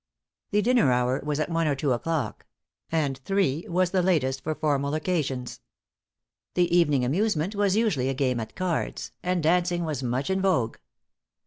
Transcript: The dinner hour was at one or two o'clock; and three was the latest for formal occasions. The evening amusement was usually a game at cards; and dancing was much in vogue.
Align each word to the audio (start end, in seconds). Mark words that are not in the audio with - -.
The 0.49 0.63
dinner 0.63 0.91
hour 0.91 1.21
was 1.23 1.39
at 1.39 1.51
one 1.51 1.67
or 1.67 1.75
two 1.75 1.91
o'clock; 1.91 2.47
and 2.91 3.19
three 3.19 3.67
was 3.69 3.91
the 3.91 4.01
latest 4.01 4.41
for 4.43 4.55
formal 4.55 4.95
occasions. 4.95 5.61
The 6.55 6.75
evening 6.75 7.05
amusement 7.05 7.53
was 7.53 7.75
usually 7.75 8.09
a 8.09 8.15
game 8.15 8.39
at 8.39 8.55
cards; 8.55 9.11
and 9.21 9.43
dancing 9.43 9.83
was 9.83 10.01
much 10.01 10.31
in 10.31 10.41
vogue. 10.41 10.77